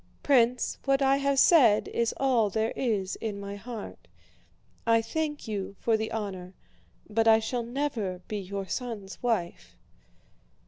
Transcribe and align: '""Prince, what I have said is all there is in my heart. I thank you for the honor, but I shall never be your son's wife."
'""Prince, 0.23 0.79
what 0.85 1.03
I 1.03 1.17
have 1.17 1.37
said 1.37 1.87
is 1.89 2.11
all 2.17 2.49
there 2.49 2.73
is 2.75 3.17
in 3.17 3.39
my 3.39 3.55
heart. 3.55 4.07
I 4.87 4.99
thank 4.99 5.47
you 5.47 5.75
for 5.79 5.95
the 5.95 6.11
honor, 6.11 6.55
but 7.07 7.27
I 7.27 7.37
shall 7.37 7.61
never 7.61 8.21
be 8.27 8.39
your 8.39 8.65
son's 8.67 9.21
wife." 9.21 9.75